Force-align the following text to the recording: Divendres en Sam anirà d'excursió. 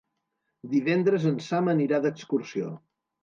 Divendres 0.71 1.27
en 1.33 1.37
Sam 1.49 1.69
anirà 1.75 2.01
d'excursió. 2.07 2.73